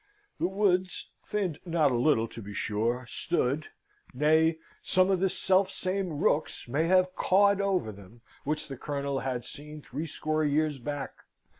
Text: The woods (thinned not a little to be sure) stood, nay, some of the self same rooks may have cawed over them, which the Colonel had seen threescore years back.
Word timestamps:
The 0.39 0.47
woods 0.47 1.11
(thinned 1.23 1.59
not 1.63 1.91
a 1.91 1.95
little 1.95 2.27
to 2.29 2.41
be 2.41 2.53
sure) 2.53 3.05
stood, 3.07 3.67
nay, 4.15 4.57
some 4.81 5.11
of 5.11 5.19
the 5.19 5.29
self 5.29 5.69
same 5.69 6.13
rooks 6.13 6.67
may 6.67 6.85
have 6.87 7.15
cawed 7.15 7.61
over 7.61 7.91
them, 7.91 8.21
which 8.43 8.67
the 8.67 8.77
Colonel 8.77 9.19
had 9.19 9.45
seen 9.45 9.79
threescore 9.83 10.43
years 10.43 10.79
back. 10.79 11.25